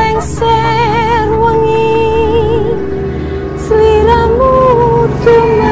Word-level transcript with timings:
lengser 0.00 1.28
wengi 1.42 1.86
sliramu 3.64 4.52
tumake 5.22 5.69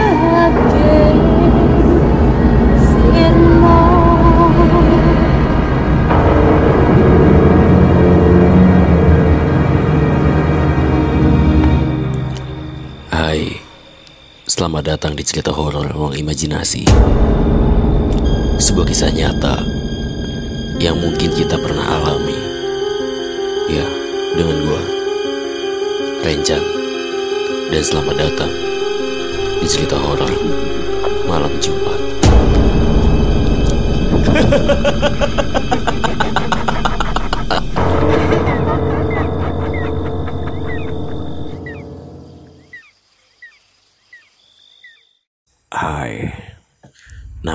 selamat 14.59 14.99
datang 14.99 15.15
di 15.15 15.22
cerita 15.22 15.54
horor 15.54 15.87
ruang 15.95 16.19
imajinasi. 16.19 16.83
Sebuah 18.59 18.91
kisah 18.91 19.15
nyata 19.15 19.62
yang 20.83 20.99
mungkin 20.99 21.30
kita 21.30 21.55
pernah 21.62 21.87
alami. 21.87 22.35
Ya, 23.71 23.87
dengan 24.35 24.59
gua, 24.66 24.83
Renjan. 26.27 26.59
Dan 27.71 27.83
selamat 27.87 28.19
datang 28.19 28.51
di 29.63 29.66
cerita 29.71 29.95
horor 29.95 30.35
malam 31.30 31.55
Jumat. 31.63 32.02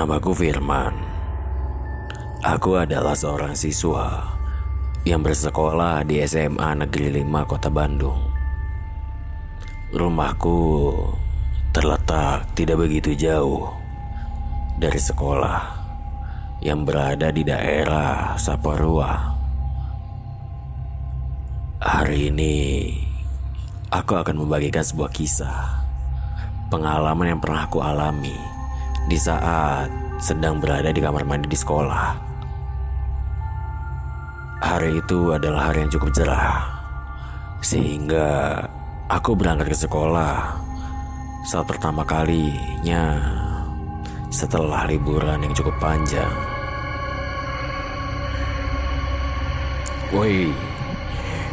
namaku 0.04 0.36
Firman. 0.36 0.92
Aku 2.44 2.76
adalah 2.76 3.16
seorang 3.16 3.56
siswa 3.56 4.36
yang 5.08 5.24
bersekolah 5.24 6.04
di 6.04 6.20
SMA 6.28 6.76
Negeri 6.76 7.24
5 7.24 7.48
Kota 7.48 7.72
Bandung. 7.72 8.20
Rumahku 9.96 10.60
terletak 11.72 12.52
tidak 12.52 12.84
begitu 12.84 13.16
jauh 13.16 13.72
dari 14.76 15.00
sekolah 15.00 15.72
yang 16.60 16.84
berada 16.84 17.32
di 17.32 17.40
daerah 17.40 18.36
Saparua. 18.36 19.32
Hari 21.80 22.28
ini 22.28 22.56
aku 23.88 24.20
akan 24.20 24.36
membagikan 24.36 24.84
sebuah 24.84 25.08
kisah 25.16 25.80
pengalaman 26.68 27.32
yang 27.32 27.40
pernah 27.40 27.64
aku 27.64 27.80
alami 27.80 28.53
di 29.04 29.20
saat 29.20 29.92
sedang 30.16 30.56
berada 30.56 30.88
di 30.88 31.00
kamar 31.04 31.28
mandi 31.28 31.44
di 31.50 31.58
sekolah. 31.58 32.16
Hari 34.64 34.96
itu 34.96 35.36
adalah 35.36 35.68
hari 35.68 35.84
yang 35.84 35.92
cukup 35.92 36.08
cerah, 36.16 36.64
sehingga 37.60 38.56
aku 39.12 39.36
berangkat 39.36 39.76
ke 39.76 39.78
sekolah 39.84 40.56
saat 41.44 41.68
pertama 41.68 42.00
kalinya 42.00 43.20
setelah 44.32 44.88
liburan 44.88 45.44
yang 45.44 45.52
cukup 45.52 45.76
panjang. 45.76 46.32
Woi, 50.16 50.48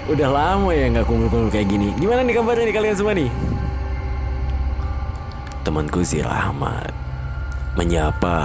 udah 0.08 0.30
lama 0.32 0.72
ya 0.72 0.88
nggak 0.88 1.04
kumpul-kumpul 1.04 1.52
kayak 1.52 1.68
gini. 1.68 1.92
Gimana 2.00 2.24
nih 2.24 2.40
kabarnya 2.40 2.64
nih 2.72 2.76
kalian 2.80 2.96
semua 2.96 3.12
nih? 3.12 3.32
Temanku 5.68 6.00
si 6.08 6.24
Rahmat 6.24 7.01
menyapa 7.80 8.36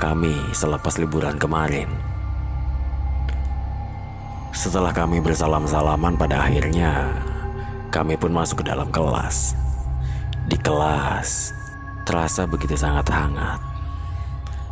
kami 0.00 0.32
selepas 0.56 0.96
liburan 0.96 1.36
kemarin. 1.36 1.88
Setelah 4.52 4.92
kami 4.92 5.20
bersalam-salaman 5.20 6.16
pada 6.16 6.44
akhirnya 6.44 7.12
kami 7.92 8.16
pun 8.16 8.32
masuk 8.32 8.64
ke 8.64 8.72
dalam 8.72 8.88
kelas. 8.88 9.56
Di 10.48 10.56
kelas 10.56 11.52
terasa 12.08 12.48
begitu 12.48 12.76
sangat 12.76 13.08
hangat. 13.12 13.60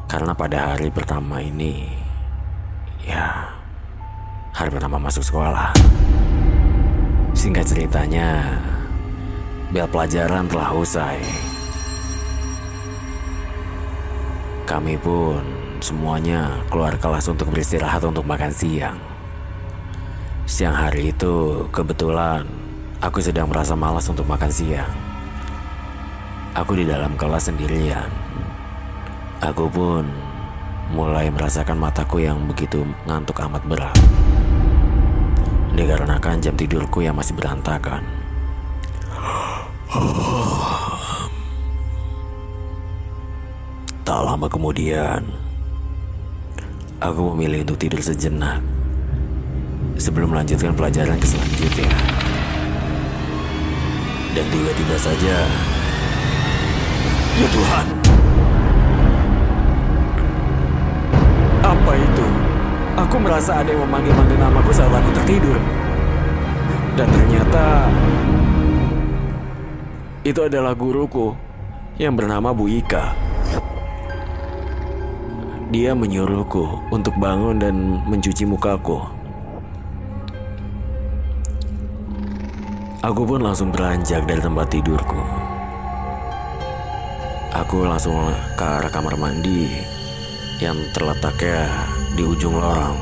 Karena 0.08 0.32
pada 0.34 0.74
hari 0.74 0.90
pertama 0.90 1.38
ini 1.38 1.86
ya 3.04 3.52
hari 4.56 4.68
pertama 4.72 4.96
masuk 4.96 5.24
sekolah. 5.24 5.72
Singkat 7.32 7.64
ceritanya, 7.68 8.58
bel 9.70 9.86
pelajaran 9.88 10.44
telah 10.50 10.74
usai. 10.74 11.49
Kami 14.70 14.94
pun 15.02 15.42
semuanya 15.82 16.62
keluar 16.70 16.94
kelas 16.94 17.26
untuk 17.26 17.50
beristirahat 17.50 18.06
untuk 18.06 18.22
makan 18.22 18.54
siang. 18.54 18.94
Siang 20.46 20.70
hari 20.70 21.10
itu 21.10 21.66
kebetulan 21.74 22.46
aku 23.02 23.18
sedang 23.18 23.50
merasa 23.50 23.74
malas 23.74 24.06
untuk 24.06 24.30
makan 24.30 24.46
siang. 24.46 24.94
Aku 26.54 26.78
di 26.78 26.86
dalam 26.86 27.18
kelas 27.18 27.50
sendirian. 27.50 28.06
Aku 29.42 29.66
pun 29.66 30.06
mulai 30.94 31.34
merasakan 31.34 31.74
mataku 31.74 32.22
yang 32.22 32.38
begitu 32.46 32.86
ngantuk 33.10 33.42
amat 33.42 33.66
berat. 33.66 33.98
Dikarenakan 35.74 36.38
jam 36.38 36.54
tidurku 36.54 37.02
yang 37.02 37.18
masih 37.18 37.34
berantakan. 37.34 38.06
Tak 44.10 44.26
lama 44.26 44.50
kemudian, 44.50 45.22
aku 46.98 47.30
memilih 47.30 47.62
untuk 47.62 47.78
tidur 47.78 48.02
sejenak 48.02 48.58
sebelum 50.02 50.34
melanjutkan 50.34 50.74
pelajaran 50.74 51.14
ke 51.14 51.30
selanjutnya. 51.30 51.94
Dan 54.34 54.50
tiba-tiba 54.50 54.96
saja, 54.98 55.46
ya 57.38 57.48
Tuhan, 57.54 57.86
apa 61.62 61.92
itu? 61.94 62.26
Aku 63.06 63.16
merasa 63.22 63.62
ada 63.62 63.70
yang 63.70 63.86
memanggil-manggil 63.86 64.42
namaku 64.42 64.74
saat 64.74 64.90
aku 64.90 65.14
tertidur. 65.22 65.54
Dan 66.98 67.06
ternyata 67.14 67.86
itu 70.26 70.42
adalah 70.42 70.74
guruku 70.74 71.30
yang 71.94 72.18
bernama 72.18 72.50
Bu 72.50 72.66
Ika. 72.66 73.29
Dia 75.70 75.94
menyuruhku 75.94 76.90
untuk 76.90 77.14
bangun 77.14 77.62
dan 77.62 78.02
mencuci 78.10 78.42
mukaku. 78.42 79.06
Aku 83.06 83.22
pun 83.22 83.38
langsung 83.38 83.70
beranjak 83.70 84.26
dari 84.26 84.42
tempat 84.42 84.66
tidurku. 84.66 85.22
Aku 87.54 87.86
langsung 87.86 88.18
ke 88.58 88.64
arah 88.66 88.90
kamar 88.90 89.14
mandi 89.14 89.70
yang 90.58 90.74
terletaknya 90.90 91.70
di 92.18 92.26
ujung 92.26 92.58
lorong. 92.58 92.98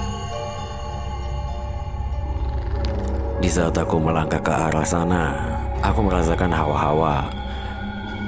Di 3.40 3.48
saat 3.48 3.72
aku 3.80 3.96
melangkah 3.96 4.44
ke 4.44 4.52
arah 4.52 4.84
sana, 4.84 5.32
aku 5.80 6.04
merasakan 6.04 6.52
hawa-hawa 6.52 7.32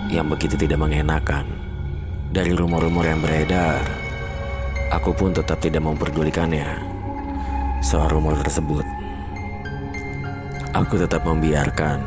yang 0.09 0.33
begitu 0.33 0.57
tidak 0.57 0.81
mengenakan. 0.81 1.45
Dari 2.33 2.57
rumor-rumor 2.57 3.05
yang 3.05 3.21
beredar, 3.21 4.00
aku 4.91 5.15
pun 5.15 5.31
tetap 5.31 5.63
tidak 5.63 5.87
memperdulikannya. 5.87 6.67
Soal 7.81 8.13
rumor 8.13 8.37
tersebut, 8.43 8.85
aku 10.75 11.01
tetap 11.01 11.25
membiarkan 11.25 12.03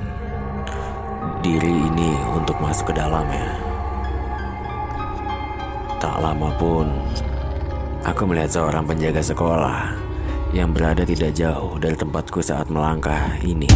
diri 1.42 1.72
ini 1.90 2.14
untuk 2.36 2.60
masuk 2.60 2.94
ke 2.94 3.00
dalamnya. 3.00 3.58
Tak 5.98 6.20
lama 6.20 6.52
pun, 6.60 6.92
aku 8.04 8.22
melihat 8.28 8.62
seorang 8.62 8.86
penjaga 8.86 9.24
sekolah 9.24 9.96
yang 10.54 10.70
berada 10.76 11.08
tidak 11.08 11.34
jauh 11.34 11.80
dari 11.80 11.98
tempatku 11.98 12.44
saat 12.44 12.70
melangkah 12.70 13.34
ini. 13.42 13.72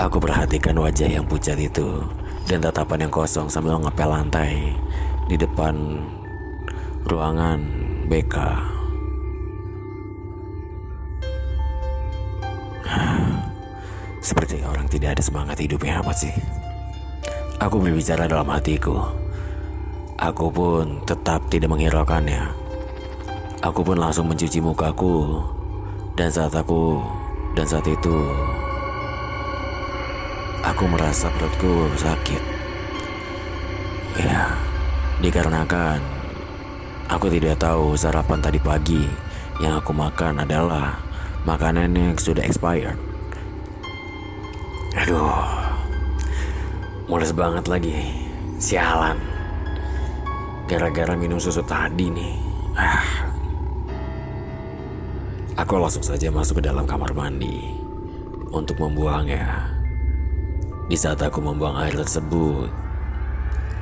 Aku 0.00 0.18
perhatikan 0.18 0.78
wajah 0.78 1.06
yang 1.06 1.26
pucat 1.26 1.58
itu 1.58 2.02
dan 2.48 2.62
tatapan 2.62 3.06
yang 3.06 3.12
kosong 3.12 3.46
sambil 3.46 3.78
ngepel 3.78 4.10
lantai 4.10 4.74
di 5.28 5.36
depan 5.40 6.00
ruangan 7.08 7.60
BK. 8.08 8.36
Seperti 14.24 14.64
orang 14.64 14.88
tidak 14.88 15.16
ada 15.18 15.22
semangat 15.24 15.56
hidupnya 15.60 16.00
amat 16.00 16.16
sih. 16.28 16.34
Aku 17.60 17.80
berbicara 17.80 18.28
dalam 18.28 18.48
hatiku. 18.52 19.00
Aku 20.20 20.48
pun 20.52 21.00
tetap 21.04 21.48
tidak 21.52 21.72
menghiraukannya. 21.72 22.48
Aku 23.64 23.80
pun 23.80 23.96
langsung 23.96 24.28
mencuci 24.28 24.60
mukaku 24.60 25.40
dan 26.14 26.28
saat 26.30 26.54
aku 26.54 27.00
dan 27.58 27.66
saat 27.66 27.86
itu 27.88 28.16
aku 30.62 30.84
merasa 30.86 31.30
perutku 31.34 31.90
sakit 31.98 32.42
Dikarenakan 35.22 35.98
aku 37.06 37.26
tidak 37.30 37.62
tahu 37.62 37.94
sarapan 37.94 38.40
tadi 38.42 38.58
pagi 38.58 39.04
yang 39.62 39.78
aku 39.78 39.94
makan 39.94 40.42
adalah 40.42 40.98
makanan 41.44 41.94
yang 41.94 42.14
sudah 42.18 42.42
expired. 42.42 42.98
Aduh, 44.94 45.44
mules 47.10 47.34
banget 47.34 47.66
lagi. 47.66 47.98
Sialan. 48.62 49.18
Gara-gara 50.64 51.12
minum 51.18 51.36
susu 51.36 51.60
tadi 51.66 52.08
nih. 52.08 52.34
Ah. 52.78 53.04
Aku 55.58 55.78
langsung 55.78 56.02
saja 56.02 56.30
masuk 56.30 56.58
ke 56.62 56.66
dalam 56.66 56.86
kamar 56.86 57.10
mandi 57.14 57.74
untuk 58.54 58.78
membuangnya. 58.78 59.70
Di 60.86 60.94
saat 60.94 61.18
aku 61.22 61.42
membuang 61.42 61.74
air 61.78 61.94
tersebut, 61.94 62.70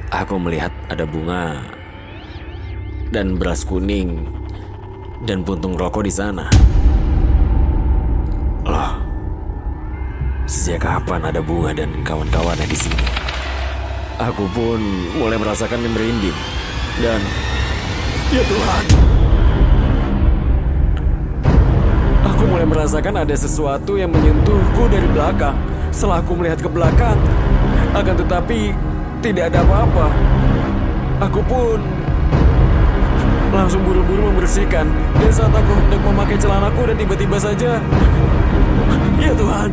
aku 0.08 0.34
melihat 0.40 0.71
ada 0.92 1.08
bunga 1.08 1.56
dan 3.08 3.40
beras 3.40 3.64
kuning 3.64 4.28
dan 5.24 5.40
puntung 5.40 5.72
rokok 5.72 6.04
di 6.04 6.12
sana. 6.12 6.52
Loh, 8.68 9.00
sejak 10.44 10.84
kapan 10.84 11.32
ada 11.32 11.40
bunga 11.40 11.72
dan 11.72 11.88
kawan-kawannya 12.04 12.68
di 12.68 12.76
sini? 12.76 13.04
Aku 14.20 14.44
pun 14.52 14.78
mulai 15.16 15.40
merasakan 15.40 15.80
merinding 15.80 16.36
dan 17.00 17.20
ya 18.28 18.44
Tuhan, 18.44 18.84
aku 22.20 22.42
mulai 22.52 22.68
merasakan 22.68 23.24
ada 23.24 23.32
sesuatu 23.32 23.96
yang 23.96 24.12
menyentuhku 24.12 24.92
dari 24.92 25.08
belakang. 25.08 25.56
Setelah 25.88 26.20
aku 26.20 26.36
melihat 26.36 26.60
ke 26.60 26.68
belakang, 26.68 27.16
akan 27.96 28.14
tetapi 28.20 28.76
tidak 29.24 29.52
ada 29.52 29.64
apa-apa. 29.64 30.08
Aku 31.22 31.38
pun 31.46 31.78
langsung 33.54 33.78
buru-buru 33.86 34.34
membersihkan. 34.34 34.90
Dan 35.22 35.30
saat 35.30 35.54
aku 35.54 35.70
hendak 35.70 36.02
memakai 36.02 36.34
celanaku 36.34 36.80
dan 36.90 36.96
tiba-tiba 36.98 37.38
saja, 37.38 37.78
ya 39.22 39.32
Tuhan, 39.38 39.70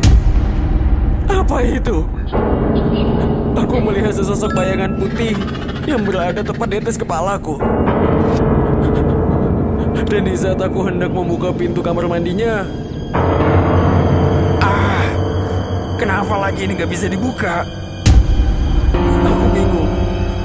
apa 1.26 1.56
itu? 1.66 2.06
Aku 3.58 3.74
melihat 3.82 4.14
sesosok 4.14 4.54
bayangan 4.54 4.94
putih 4.94 5.34
yang 5.90 6.06
berada 6.06 6.38
tepat 6.38 6.68
di 6.70 6.76
atas 6.78 6.94
kepalaku. 6.94 7.58
Dan 10.06 10.26
di 10.26 10.34
saat 10.38 10.62
aku 10.62 10.86
hendak 10.86 11.10
membuka 11.10 11.50
pintu 11.50 11.82
kamar 11.82 12.06
mandinya, 12.06 12.62
ah, 14.62 15.06
kenapa 15.98 16.34
lagi 16.46 16.66
ini 16.66 16.78
gak 16.78 16.90
bisa 16.90 17.10
dibuka? 17.10 17.66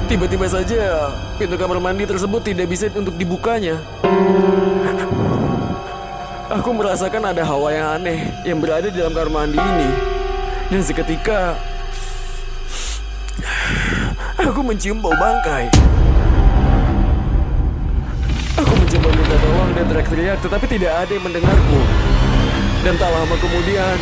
Tiba-tiba 0.06 0.46
saja 0.46 1.10
pintu 1.34 1.58
kamar 1.58 1.82
mandi 1.82 2.06
tersebut 2.06 2.38
tidak 2.38 2.70
bisa 2.70 2.86
untuk 2.94 3.18
dibukanya. 3.18 3.74
Aku 6.46 6.70
merasakan 6.70 7.34
ada 7.34 7.42
hawa 7.42 7.74
yang 7.74 7.88
aneh 7.98 8.30
yang 8.46 8.62
berada 8.62 8.86
di 8.86 9.02
dalam 9.02 9.10
kamar 9.10 9.30
mandi 9.34 9.58
ini. 9.58 9.90
Dan 10.70 10.78
seketika 10.86 11.58
aku 14.38 14.62
mencium 14.62 15.02
bau 15.02 15.10
bangkai. 15.18 15.74
Aku 18.62 18.72
mencoba 18.78 19.08
minta 19.10 19.36
tolong 19.42 19.70
dan 19.74 19.84
teriak-teriak 19.90 20.38
tetapi 20.38 20.66
tidak 20.70 20.92
ada 21.02 21.10
yang 21.10 21.24
mendengarku. 21.26 21.80
Dan 22.86 22.94
tak 22.94 23.10
lama 23.10 23.34
kemudian 23.42 23.96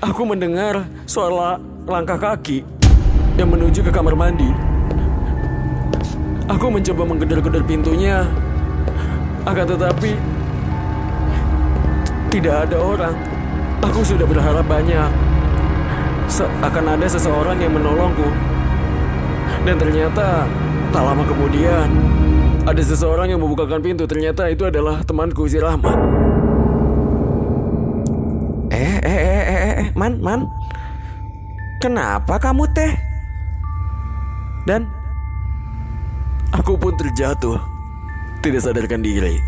aku 0.00 0.22
mendengar 0.24 0.88
suara 1.04 1.60
langkah 1.84 2.16
kaki 2.16 2.75
yang 3.36 3.52
menuju 3.52 3.84
ke 3.84 3.92
kamar 3.92 4.16
mandi. 4.16 4.48
Aku 6.48 6.72
mencoba 6.72 7.02
menggedor-gedor 7.04 7.62
pintunya, 7.68 8.24
akan 9.44 9.64
tetapi 9.76 10.12
tidak 12.32 12.68
ada 12.68 12.76
orang. 12.80 13.16
Aku 13.84 14.02
sudah 14.02 14.24
berharap 14.24 14.64
banyak. 14.66 15.10
Se- 16.26 16.54
akan 16.64 16.98
ada 16.98 17.06
seseorang 17.06 17.60
yang 17.60 17.76
menolongku. 17.76 18.26
Dan 19.62 19.78
ternyata 19.78 20.46
tak 20.90 21.02
lama 21.02 21.22
kemudian 21.22 21.86
ada 22.66 22.82
seseorang 22.82 23.30
yang 23.30 23.40
membukakan 23.42 23.78
pintu. 23.82 24.08
Ternyata 24.10 24.50
itu 24.50 24.66
adalah 24.66 25.02
temanku 25.06 25.46
si 25.46 25.58
Rahmat. 25.58 25.98
Eh, 28.74 28.96
eh, 29.02 29.18
eh, 29.22 29.44
eh, 29.46 29.74
eh, 29.86 29.88
man, 29.94 30.18
man. 30.18 30.40
Kenapa 31.78 32.42
kamu 32.42 32.66
teh? 32.74 33.05
Dan 34.66 34.90
aku 36.50 36.74
pun 36.74 36.98
terjatuh, 36.98 37.54
tidak 38.42 38.66
sadarkan 38.66 38.98
diri. 38.98 39.38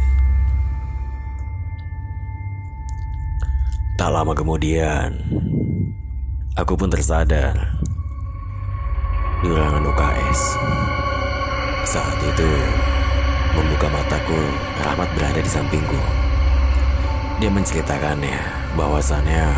Tak 3.98 4.14
lama 4.14 4.30
kemudian, 4.30 5.10
aku 6.54 6.78
pun 6.78 6.86
tersadar 6.86 7.82
di 9.42 9.50
ruangan 9.50 9.90
UKS. 9.90 10.40
Saat 11.82 12.14
itu, 12.22 12.50
membuka 13.58 13.90
mataku, 13.90 14.38
Rahmat 14.86 15.10
berada 15.18 15.42
di 15.42 15.50
sampingku. 15.50 15.98
Dia 17.42 17.50
menceritakannya 17.50 18.38
bahwasannya 18.78 19.50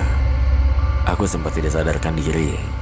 aku 1.05 1.29
sempat 1.29 1.53
tidak 1.53 1.77
sadarkan 1.77 2.17
diri 2.17 2.80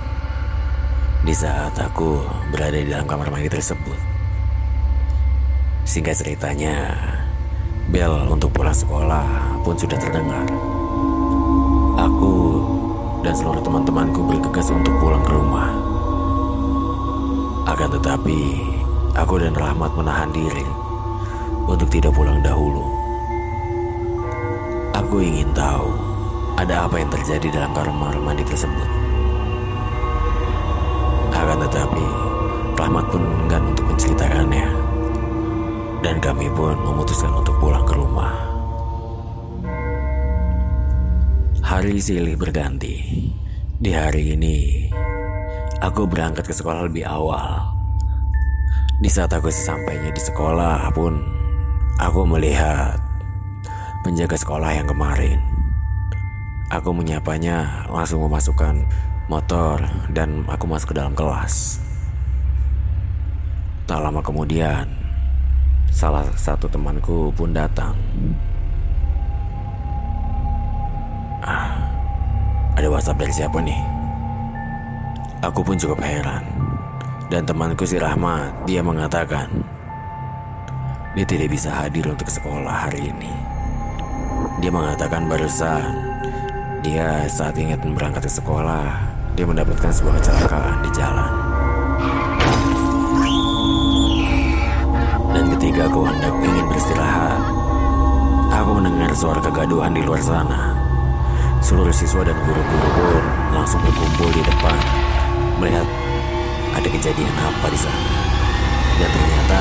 di 1.26 1.34
saat 1.34 1.74
aku 1.74 2.22
berada 2.54 2.78
di 2.78 2.86
dalam 2.86 3.06
kamar 3.10 3.30
mandi 3.32 3.50
tersebut. 3.50 3.98
Singkat 5.82 6.14
ceritanya, 6.20 6.94
bel 7.90 8.28
untuk 8.28 8.52
pulang 8.52 8.76
sekolah 8.76 9.58
pun 9.64 9.74
sudah 9.74 9.98
terdengar. 9.98 10.46
Aku 11.98 12.34
dan 13.26 13.34
seluruh 13.34 13.64
teman-temanku 13.64 14.20
bergegas 14.22 14.70
untuk 14.70 14.94
pulang 15.02 15.24
ke 15.24 15.32
rumah. 15.34 15.70
Akan 17.66 17.90
tetapi, 17.98 18.40
aku 19.18 19.42
dan 19.42 19.56
Rahmat 19.56 19.92
menahan 19.98 20.30
diri 20.30 20.66
untuk 21.66 21.90
tidak 21.90 22.14
pulang 22.14 22.38
dahulu. 22.40 22.84
Aku 24.94 25.18
ingin 25.24 25.50
tahu 25.56 25.88
ada 26.58 26.86
apa 26.86 27.00
yang 27.00 27.10
terjadi 27.10 27.48
dalam 27.54 27.70
kamar 27.74 28.18
mandi 28.22 28.44
tersebut. 28.46 28.97
Akan 31.48 31.64
tetapi, 31.64 32.04
Rahmat 32.76 33.08
pun 33.08 33.24
enggan 33.24 33.73
untuk 33.73 33.88
menceritakannya. 33.88 34.68
Dan 36.04 36.20
kami 36.20 36.44
pun 36.52 36.76
memutuskan 36.76 37.32
untuk 37.32 37.56
pulang 37.56 37.88
ke 37.88 37.96
rumah. 37.96 38.37
Hari 41.64 41.96
silih 42.04 42.37
berganti. 42.37 43.00
Di 43.80 43.90
hari 43.96 44.37
ini, 44.37 44.92
aku 45.80 46.04
berangkat 46.04 46.44
ke 46.44 46.52
sekolah 46.52 46.84
lebih 46.84 47.08
awal. 47.08 47.64
Di 49.00 49.08
saat 49.08 49.32
aku 49.32 49.49
sesampainya 49.49 50.12
di 50.12 50.20
sekolah 50.20 50.84
pun, 50.92 51.16
aku 51.96 52.28
melihat 52.28 53.00
penjaga 54.04 54.37
sekolah 54.37 54.68
yang 54.68 54.84
kemarin. 54.84 55.40
Aku 56.68 56.92
menyapanya 56.92 57.88
langsung 57.88 58.20
memasukkan 58.20 58.84
motor 59.28 59.85
dan 60.11 60.42
aku 60.49 60.64
masuk 60.64 60.92
ke 60.92 60.97
dalam 60.97 61.12
kelas. 61.12 61.85
Tak 63.85 64.00
lama 64.00 64.20
kemudian, 64.25 64.88
salah 65.92 66.25
satu 66.37 66.68
temanku 66.68 67.32
pun 67.37 67.52
datang. 67.52 67.97
Ah, 71.44 71.76
ada 72.76 72.88
WhatsApp 72.88 73.20
dari 73.20 73.32
siapa 73.32 73.61
nih? 73.61 73.80
Aku 75.44 75.64
pun 75.64 75.76
cukup 75.76 76.00
heran. 76.02 76.44
Dan 77.28 77.44
temanku 77.44 77.85
si 77.85 78.00
Rahmat, 78.00 78.64
dia 78.64 78.80
mengatakan 78.80 79.52
dia 81.12 81.28
tidak 81.28 81.52
bisa 81.52 81.68
hadir 81.68 82.08
untuk 82.08 82.28
sekolah 82.28 82.88
hari 82.88 83.12
ini. 83.12 83.32
Dia 84.64 84.73
mengatakan 84.73 85.28
barusan 85.28 86.08
dia 86.78 87.26
saat 87.26 87.58
ingat 87.58 87.82
berangkat 87.82 88.30
ke 88.30 88.32
sekolah, 88.38 89.07
dia 89.38 89.47
mendapatkan 89.47 89.95
sebuah 89.95 90.18
kecelakaan 90.18 90.83
di 90.83 90.90
jalan. 90.90 91.30
Dan 95.30 95.45
ketika 95.54 95.87
aku 95.87 96.00
hendak 96.11 96.35
ingin 96.42 96.66
beristirahat, 96.66 97.38
aku 98.50 98.71
mendengar 98.83 99.14
suara 99.14 99.38
kegaduhan 99.38 99.95
di 99.95 100.02
luar 100.02 100.18
sana. 100.18 100.75
Seluruh 101.62 101.95
siswa 101.95 102.26
dan 102.26 102.35
guru-guru 102.35 102.90
pun 102.99 103.25
langsung 103.54 103.78
berkumpul 103.87 104.26
di 104.35 104.42
depan 104.42 104.78
melihat 105.62 105.87
ada 106.75 106.88
kejadian 106.90 107.35
apa 107.38 107.66
di 107.71 107.78
sana. 107.78 108.11
Dan 108.99 109.09
ternyata 109.14 109.61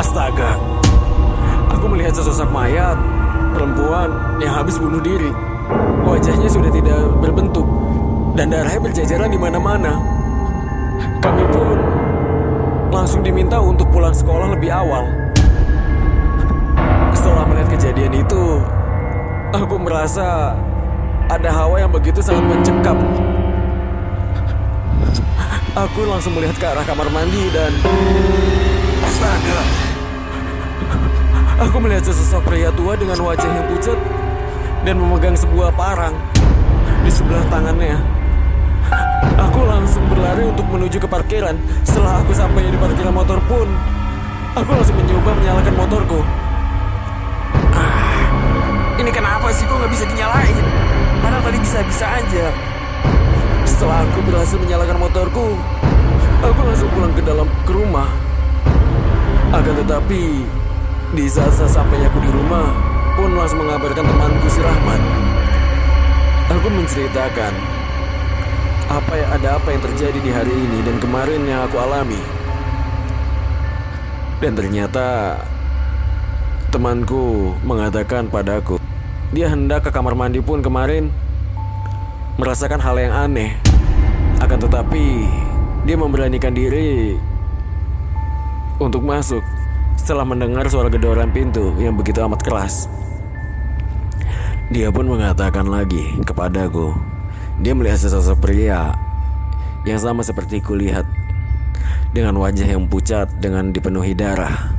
Astaga 0.00 0.56
Aku 1.76 1.84
melihat 1.84 2.16
sesosok 2.16 2.48
mayat 2.48 2.96
Perempuan 3.52 4.08
yang 4.40 4.56
habis 4.56 4.80
bunuh 4.80 5.04
diri 5.04 5.51
Wajahnya 6.02 6.48
sudah 6.50 6.70
tidak 6.70 6.98
berbentuk 7.22 7.64
Dan 8.34 8.52
darahnya 8.52 8.80
berjajaran 8.82 9.30
di 9.30 9.38
mana-mana 9.38 9.98
Kami 11.22 11.44
pun 11.50 11.76
langsung 12.92 13.24
diminta 13.24 13.56
untuk 13.56 13.88
pulang 13.88 14.12
sekolah 14.12 14.52
lebih 14.52 14.68
awal. 14.68 15.08
Setelah 17.16 17.48
melihat 17.48 17.72
kejadian 17.72 18.12
itu, 18.20 18.60
aku 19.56 19.80
merasa 19.80 20.52
ada 21.32 21.50
hawa 21.50 21.80
yang 21.80 21.88
begitu 21.88 22.20
sangat 22.20 22.44
mencekam. 22.44 23.00
Aku 25.72 26.04
langsung 26.04 26.36
melihat 26.36 26.60
ke 26.60 26.66
arah 26.68 26.84
kamar 26.84 27.08
mandi 27.08 27.48
dan 27.48 27.72
astaga. 29.08 29.60
Aku 31.64 31.80
melihat 31.80 32.04
sesosok 32.12 32.44
pria 32.44 32.68
tua 32.76 32.92
dengan 32.92 33.16
wajah 33.16 33.48
yang 33.48 33.66
pucat 33.72 33.96
dan 34.82 34.98
memegang 34.98 35.38
sebuah 35.38 35.70
parang 35.78 36.14
di 37.06 37.10
sebelah 37.10 37.42
tangannya. 37.50 37.98
Aku 39.38 39.62
langsung 39.62 40.02
berlari 40.10 40.42
untuk 40.42 40.66
menuju 40.66 40.98
ke 40.98 41.06
parkiran. 41.06 41.54
Setelah 41.86 42.22
aku 42.22 42.34
sampai 42.34 42.66
di 42.66 42.78
parkiran 42.78 43.14
motor 43.14 43.38
pun, 43.46 43.70
aku 44.58 44.70
langsung 44.74 44.98
mencoba 44.98 45.30
menyalakan 45.38 45.74
motorku. 45.78 46.20
Ah, 47.74 48.26
ini 48.98 49.10
kenapa 49.14 49.50
sih 49.54 49.62
kok 49.66 49.78
nggak 49.78 49.92
bisa 49.94 50.04
dinyalain? 50.10 50.64
Padahal 51.22 51.42
tadi 51.46 51.58
bisa-bisa 51.62 52.06
aja. 52.18 52.46
Setelah 53.62 54.02
aku 54.02 54.18
berhasil 54.26 54.58
menyalakan 54.58 54.98
motorku, 54.98 55.54
aku 56.42 56.60
langsung 56.66 56.90
pulang 56.90 57.14
ke 57.14 57.22
dalam 57.22 57.46
ke 57.62 57.72
rumah. 57.72 58.10
Akan 59.54 59.78
tetapi, 59.78 60.42
di 61.14 61.24
saat 61.30 61.54
saya 61.54 61.70
sampai 61.70 62.02
aku 62.02 62.18
di 62.24 62.30
rumah, 62.34 62.91
pun 63.12 63.36
langsung 63.36 63.60
mengabarkan 63.60 64.04
temanku 64.04 64.48
si 64.48 64.60
Rahmat. 64.64 65.00
Aku 66.52 66.68
menceritakan 66.68 67.52
apa 68.92 69.12
ya 69.16 69.26
ada 69.36 69.48
apa 69.56 69.68
yang 69.72 69.82
terjadi 69.84 70.18
di 70.20 70.30
hari 70.32 70.52
ini 70.52 70.78
dan 70.84 70.96
kemarin 71.00 71.40
yang 71.44 71.64
aku 71.64 71.76
alami. 71.80 72.20
Dan 74.40 74.58
ternyata 74.58 75.38
temanku 76.72 77.54
mengatakan 77.62 78.26
padaku, 78.32 78.80
dia 79.30 79.48
hendak 79.48 79.86
ke 79.86 79.90
kamar 79.92 80.16
mandi 80.16 80.40
pun 80.42 80.64
kemarin 80.64 81.12
merasakan 82.40 82.80
hal 82.80 82.96
yang 82.96 83.12
aneh. 83.12 83.54
Akan 84.42 84.58
tetapi, 84.58 85.30
dia 85.86 85.94
memberanikan 85.94 86.50
diri 86.50 87.14
untuk 88.82 89.06
masuk 89.06 89.44
setelah 90.02 90.26
mendengar 90.26 90.66
suara 90.66 90.90
gedoran 90.90 91.30
pintu 91.30 91.78
yang 91.78 91.94
begitu 91.94 92.18
amat 92.26 92.42
keras. 92.42 92.90
Dia 94.74 94.90
pun 94.90 95.06
mengatakan 95.06 95.70
lagi 95.70 96.18
kepadaku, 96.26 96.90
dia 97.62 97.70
melihat 97.70 98.02
sesosok 98.02 98.42
pria 98.42 98.98
yang 99.86 100.02
sama 100.02 100.26
seperti 100.26 100.58
kulihat 100.58 101.06
dengan 102.10 102.34
wajah 102.42 102.66
yang 102.66 102.90
pucat 102.90 103.30
dengan 103.38 103.70
dipenuhi 103.70 104.18
darah 104.18 104.74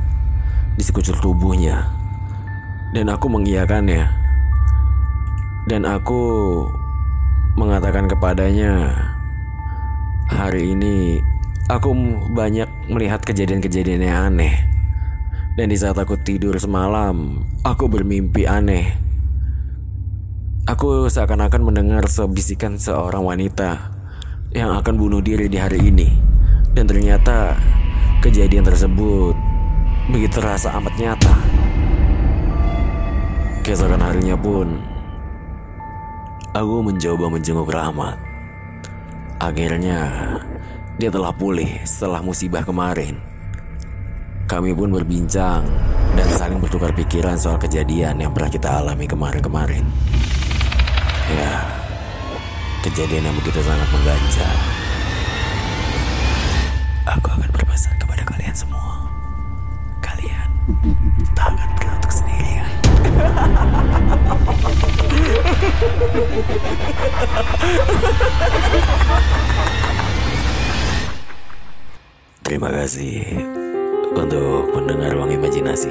di 0.76 0.84
sekujur 0.84 1.16
tubuhnya. 1.16 1.88
Dan 2.92 3.08
aku 3.08 3.32
mengiyakannya. 3.32 4.04
Dan 5.64 5.88
aku 5.88 6.20
mengatakan 7.56 8.12
kepadanya, 8.12 8.92
hari 10.28 10.76
ini 10.76 11.24
aku 11.72 11.96
banyak 12.28 12.68
melihat 12.92 13.24
kejadian-kejadian 13.24 14.04
yang 14.04 14.20
aneh. 14.28 14.73
Dan 15.54 15.70
di 15.70 15.78
saat 15.78 15.94
aku 15.94 16.18
tidur 16.18 16.58
semalam, 16.58 17.46
aku 17.62 17.86
bermimpi 17.86 18.42
aneh. 18.42 18.90
Aku 20.66 21.06
seakan-akan 21.06 21.62
mendengar 21.70 22.10
sebisikan 22.10 22.74
seorang 22.74 23.22
wanita 23.22 23.94
yang 24.50 24.74
akan 24.74 24.98
bunuh 24.98 25.22
diri 25.22 25.46
di 25.46 25.54
hari 25.54 25.94
ini. 25.94 26.10
Dan 26.74 26.90
ternyata 26.90 27.54
kejadian 28.18 28.66
tersebut 28.66 29.38
begitu 30.10 30.42
terasa 30.42 30.74
amat 30.74 30.94
nyata. 30.98 31.34
Keesokan 33.62 34.02
harinya 34.02 34.34
pun, 34.34 34.82
aku 36.50 36.82
mencoba 36.82 37.30
menjenguk 37.30 37.70
Rahmat. 37.70 38.18
Akhirnya, 39.38 40.10
dia 40.98 41.14
telah 41.14 41.30
pulih 41.30 41.78
setelah 41.86 42.26
musibah 42.26 42.66
kemarin. 42.66 43.33
Kami 44.54 44.70
pun 44.70 44.86
berbincang 44.86 45.66
dan 46.14 46.30
saling 46.30 46.62
bertukar 46.62 46.94
pikiran 46.94 47.34
soal 47.34 47.58
kejadian 47.58 48.22
yang 48.22 48.30
pernah 48.30 48.46
kita 48.46 48.78
alami 48.78 49.02
kemarin-kemarin. 49.02 49.82
Ya, 51.26 51.58
kejadian 52.86 53.26
yang 53.26 53.34
begitu 53.42 53.58
sangat 53.66 53.90
mengganjal. 53.90 54.54
Aku 57.18 57.34
akan 57.34 57.50
berpesan 57.50 57.98
kepada 57.98 58.22
kalian 58.22 58.54
semua. 58.54 59.10
Kalian 59.98 60.46
tak 61.34 61.50
akan 61.50 61.68
pernah 61.74 61.98
untuk 61.98 62.14
sendirian. 62.14 62.70
Terima 72.46 72.70
kasih 72.70 73.73
untuk 74.14 74.70
pendengar 74.70 75.10
ruang 75.10 75.34
imajinasi 75.34 75.90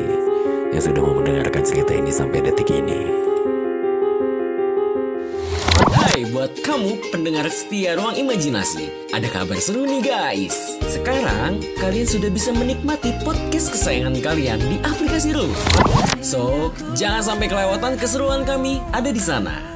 yang 0.71 0.81
sudah 0.81 1.01
mau 1.03 1.19
mendengarkan 1.19 1.61
cerita 1.61 1.91
ini 1.93 2.09
sampai 2.09 2.39
detik 2.39 2.71
ini. 2.71 3.23
Hai 5.93 6.29
buat 6.29 6.53
kamu 6.61 7.09
pendengar 7.09 7.49
setia 7.49 7.97
ruang 7.97 8.13
imajinasi 8.13 9.09
Ada 9.17 9.33
kabar 9.33 9.57
seru 9.57 9.89
nih 9.89 10.01
guys. 10.05 10.77
Sekarang 10.85 11.57
kalian 11.81 12.05
sudah 12.05 12.29
bisa 12.29 12.53
menikmati 12.53 13.17
podcast 13.25 13.73
kesayangan 13.73 14.21
kalian 14.21 14.61
di 14.61 14.77
aplikasi 14.85 15.33
Room 15.33 15.49
So 16.21 16.69
jangan 16.93 17.25
sampai 17.25 17.49
kelewatan 17.49 17.97
keseruan 17.97 18.45
kami 18.45 18.77
ada 18.93 19.09
di 19.09 19.21
sana 19.21 19.72